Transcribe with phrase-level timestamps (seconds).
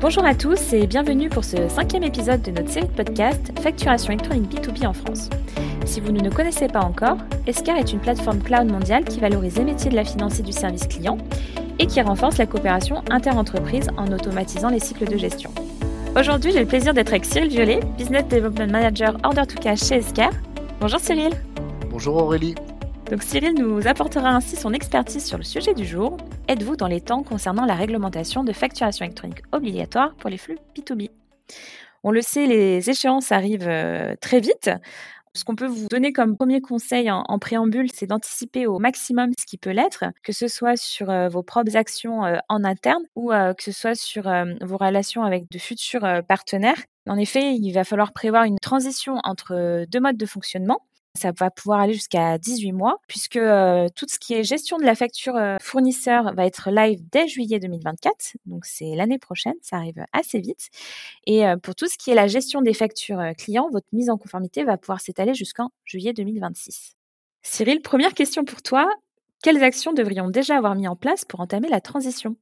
[0.00, 4.14] Bonjour à tous et bienvenue pour ce cinquième épisode de notre série de podcast Facturation
[4.14, 5.28] électronique B2B en France.
[5.84, 9.58] Si vous ne nous connaissez pas encore, Escar est une plateforme cloud mondiale qui valorise
[9.58, 11.18] les métiers de la finance et du service client
[11.78, 15.50] et qui renforce la coopération inter-entreprise en automatisant les cycles de gestion.
[16.18, 19.96] Aujourd'hui, j'ai le plaisir d'être avec Cyril Violet, Business Development Manager Order to Cash chez
[19.96, 20.30] Escar.
[20.80, 21.32] Bonjour Cyril.
[21.90, 22.54] Bonjour Aurélie.
[23.10, 26.16] Donc Cyril nous apportera ainsi son expertise sur le sujet du jour.
[26.46, 31.10] Êtes-vous dans les temps concernant la réglementation de facturation électronique obligatoire pour les flux B2B
[32.04, 34.70] On le sait, les échéances arrivent euh, très vite.
[35.34, 39.44] Ce qu'on peut vous donner comme premier conseil en, préambule, c'est d'anticiper au maximum ce
[39.44, 43.30] qui peut l'être, que ce soit sur euh, vos propres actions euh, en interne ou
[43.30, 46.80] que ce soit sur vos relations avec de futurs partenaires.
[47.08, 50.80] En effet, il va falloir prévoir une transition entre deux modes de fonctionnement.
[51.18, 54.84] Ça va pouvoir aller jusqu'à 18 mois, puisque euh, tout ce qui est gestion de
[54.84, 58.36] la facture euh, fournisseur va être live dès juillet 2024.
[58.46, 60.68] Donc c'est l'année prochaine, ça arrive assez vite.
[61.26, 64.18] Et euh, pour tout ce qui est la gestion des factures clients, votre mise en
[64.18, 66.94] conformité va pouvoir s'étaler jusqu'en juillet 2026.
[67.42, 68.88] Cyril, première question pour toi.
[69.42, 72.36] Quelles actions devrions déjà avoir mis en place pour entamer la transition?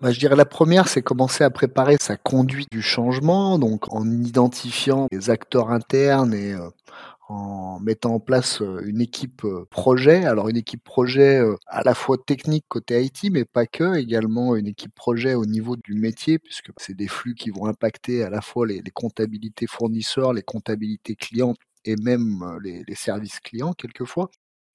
[0.00, 4.10] Bah, je dirais la première, c'est commencer à préparer sa conduite du changement, donc en
[4.10, 6.54] identifiant les acteurs internes et
[7.30, 10.24] en mettant en place une équipe projet.
[10.24, 14.66] Alors une équipe projet à la fois technique côté IT, mais pas que, également une
[14.66, 18.40] équipe projet au niveau du métier, puisque c'est des flux qui vont impacter à la
[18.40, 24.30] fois les, comptabilités fournisseurs, les comptabilités clients et même les services clients quelquefois.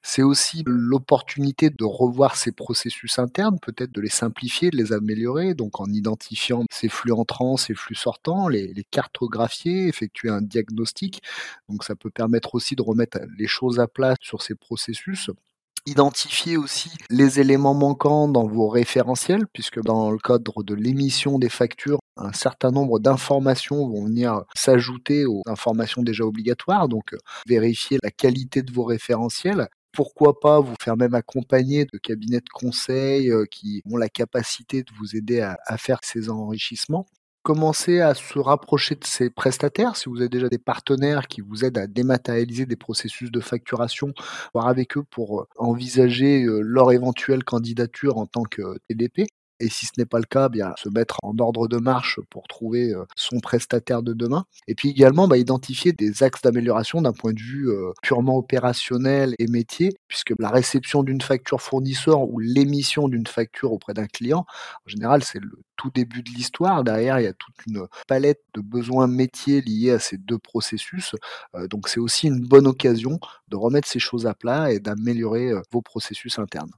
[0.07, 5.55] C'est aussi l'opportunité de revoir ses processus internes, peut-être de les simplifier, de les améliorer,
[5.55, 11.23] donc en identifiant ces flux entrants, ces flux sortants, les, cartographier, effectuer un diagnostic.
[11.69, 15.31] Donc ça peut permettre aussi de remettre les choses à plat sur ces processus
[15.87, 21.49] identifier aussi les éléments manquants dans vos référentiels, puisque dans le cadre de l'émission des
[21.49, 26.87] factures, un certain nombre d'informations vont venir s'ajouter aux informations déjà obligatoires.
[26.87, 27.15] Donc,
[27.47, 32.49] vérifier la qualité de vos référentiels, pourquoi pas vous faire même accompagner de cabinets de
[32.53, 37.05] conseil euh, qui ont la capacité de vous aider à, faire ces enrichissements.
[37.43, 41.63] Commencer à se rapprocher de ces prestataires, si vous avez déjà des partenaires qui vous
[41.63, 44.13] aident à dématérialiser des processus de facturation,
[44.53, 49.27] voir avec eux pour envisager euh, leur éventuelle candidature en tant que TDP
[49.59, 52.47] et si ce n'est pas le cas, bien se mettre en ordre de marche pour
[52.47, 54.45] trouver son prestataire de demain.
[54.67, 57.69] Et puis également bah, identifier des axes d'amélioration d'un point de vue
[58.01, 63.93] purement opérationnel et métier, puisque la réception d'une facture fournisseur ou l'émission d'une facture auprès
[63.93, 64.45] d'un client,
[64.85, 66.83] en général, c'est le tout début de l'histoire.
[66.83, 71.15] Derrière, il y a toute une palette de besoins métiers liés à ces deux processus.
[71.69, 75.81] donc c'est aussi une bonne occasion de remettre ces choses à plat et d'améliorer vos
[75.81, 76.71] processus internes.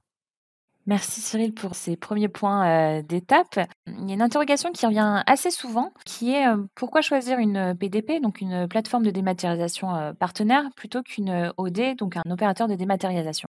[0.88, 3.60] Merci Cyril pour ces premiers points euh, d'étape.
[3.86, 7.76] Il y a une interrogation qui revient assez souvent, qui est euh, pourquoi choisir une
[7.78, 12.74] PDP, donc une plateforme de dématérialisation euh, partenaire, plutôt qu'une OD, donc un opérateur de
[12.74, 13.47] dématérialisation?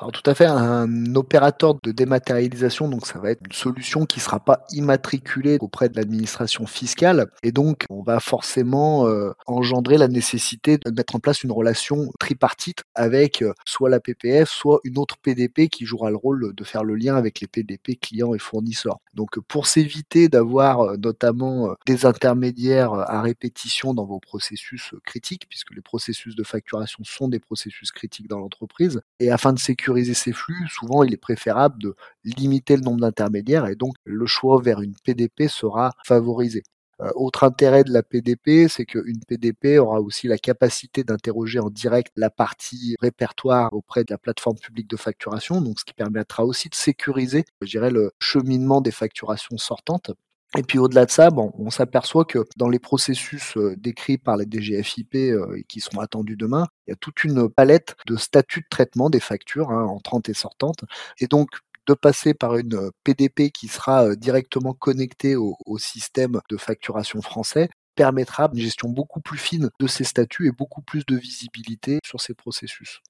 [0.00, 4.20] Alors tout à fait, un opérateur de dématérialisation, donc ça va être une solution qui
[4.20, 9.98] ne sera pas immatriculée auprès de l'administration fiscale, et donc on va forcément euh, engendrer
[9.98, 14.78] la nécessité de mettre en place une relation tripartite avec euh, soit la PPF, soit
[14.84, 18.34] une autre PDP qui jouera le rôle de faire le lien avec les PDP clients
[18.34, 19.00] et fournisseurs.
[19.14, 25.74] Donc pour s'éviter d'avoir euh, notamment des intermédiaires à répétition dans vos processus critiques, puisque
[25.74, 30.32] les processus de facturation sont des processus critiques dans l'entreprise, et afin de sécuriser ces
[30.32, 31.94] flux, souvent il est préférable de
[32.24, 36.62] limiter le nombre d'intermédiaires et donc le choix vers une PDP sera favorisé.
[37.00, 41.70] Euh, autre intérêt de la PDP, c'est qu'une PDP aura aussi la capacité d'interroger en
[41.70, 46.44] direct la partie répertoire auprès de la plateforme publique de facturation, donc ce qui permettra
[46.44, 50.10] aussi de sécuriser, je dirais, le cheminement des facturations sortantes.
[50.56, 54.46] Et puis au-delà de ça, on s'aperçoit que dans les processus euh, décrits par les
[54.46, 58.62] DGFIP euh, et qui sont attendus demain, il y a toute une palette de statuts
[58.62, 60.84] de traitement des factures hein, entrantes et sortantes.
[61.20, 61.50] Et donc
[61.86, 67.68] de passer par une PDP qui sera euh, directement connectée au système de facturation français
[67.94, 72.20] permettra une gestion beaucoup plus fine de ces statuts et beaucoup plus de visibilité sur
[72.20, 73.00] ces processus.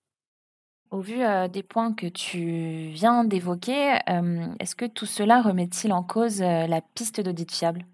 [0.91, 1.19] Au vu
[1.53, 3.99] des points que tu viens d'évoquer,
[4.59, 7.85] est-ce que tout cela remet-il en cause la piste d'audit fiable?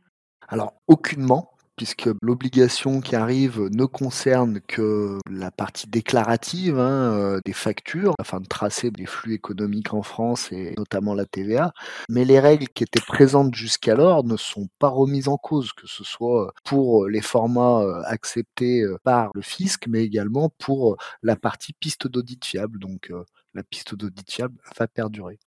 [0.48, 7.52] Alors, aucunement puisque l'obligation qui arrive ne concerne que la partie déclarative hein, euh, des
[7.52, 11.72] factures, afin de tracer les flux économiques en France et notamment la TVA.
[12.08, 16.04] Mais les règles qui étaient présentes jusqu'alors ne sont pas remises en cause, que ce
[16.04, 21.72] soit pour les formats euh, acceptés euh, par le fisc, mais également pour la partie
[21.72, 22.78] piste d'audit fiable.
[22.78, 23.12] Donc
[23.54, 25.38] la piste d'audit fiable va perdurer.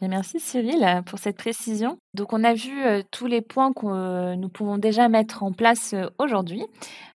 [0.00, 1.98] Merci Cyril pour cette précision.
[2.14, 2.72] Donc on a vu
[3.10, 6.64] tous les points que nous pouvons déjà mettre en place aujourd'hui.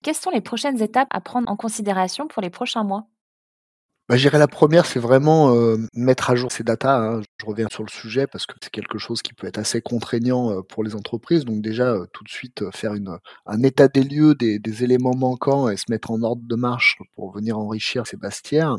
[0.02, 3.06] Quelles sont les prochaines étapes à prendre en considération pour les prochains mois?
[4.06, 5.56] Bah, je la première, c'est vraiment,
[5.94, 7.22] mettre à jour ces datas, hein.
[7.40, 10.60] Je reviens sur le sujet parce que c'est quelque chose qui peut être assez contraignant,
[10.62, 11.46] pour les entreprises.
[11.46, 12.92] Donc déjà, tout de suite, faire
[13.46, 16.98] un état des lieux des des éléments manquants et se mettre en ordre de marche
[17.14, 18.76] pour venir enrichir ces bastières.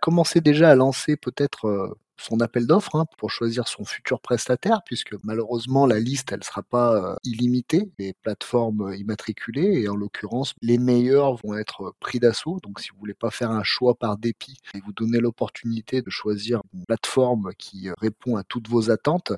[0.00, 5.14] Commencer déjà à lancer peut-être, son appel d'offres hein, pour choisir son futur prestataire, puisque
[5.24, 10.78] malheureusement la liste elle sera pas euh, illimitée, les plateformes immatriculées et en l'occurrence les
[10.78, 12.58] meilleurs vont être pris d'assaut.
[12.62, 16.10] Donc si vous voulez pas faire un choix par dépit et vous donner l'opportunité de
[16.10, 19.32] choisir une plateforme qui répond à toutes vos attentes,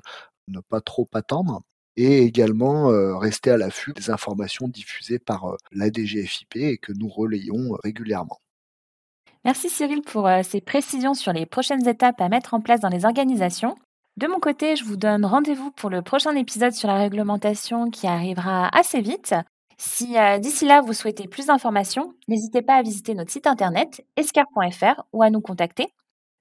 [0.47, 1.61] ne pas trop attendre
[1.95, 7.07] et également euh, rester à l'affût des informations diffusées par euh, la et que nous
[7.07, 8.39] relayons régulièrement.
[9.45, 12.89] Merci Cyril pour euh, ces précisions sur les prochaines étapes à mettre en place dans
[12.89, 13.75] les organisations.
[14.15, 18.07] De mon côté, je vous donne rendez-vous pour le prochain épisode sur la réglementation qui
[18.07, 19.35] arrivera assez vite.
[19.77, 24.05] Si euh, d'ici là vous souhaitez plus d'informations, n'hésitez pas à visiter notre site internet
[24.15, 25.87] escar.fr ou à nous contacter.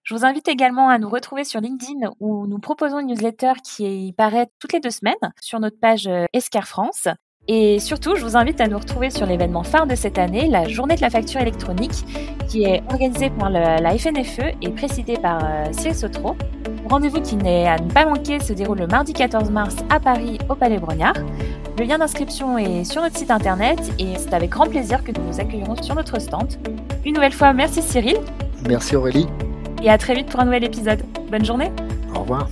[0.05, 4.15] Je vous invite également à nous retrouver sur LinkedIn où nous proposons une newsletter qui
[4.17, 7.09] paraît toutes les deux semaines sur notre page euh, Escar France.
[7.49, 10.69] Et surtout, je vous invite à nous retrouver sur l'événement phare de cette année, la
[10.69, 12.05] journée de la facture électronique,
[12.49, 16.37] qui est organisée par la FNFE et présidée par euh, Cyril Sotro.
[16.89, 20.39] Rendez-vous qui n'est à ne pas manquer se déroule le mardi 14 mars à Paris
[20.49, 21.15] au Palais Brognard.
[21.79, 25.33] Le lien d'inscription est sur notre site internet et c'est avec grand plaisir que nous
[25.33, 26.53] vous accueillerons sur notre stand.
[27.05, 28.19] Une nouvelle fois, merci Cyril.
[28.69, 29.27] Merci Aurélie.
[29.83, 31.03] Et à très vite pour un nouvel épisode.
[31.31, 31.73] Bonne journée.
[32.15, 32.47] Au revoir.